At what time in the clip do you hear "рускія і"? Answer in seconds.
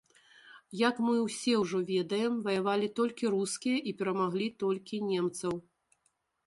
3.35-3.95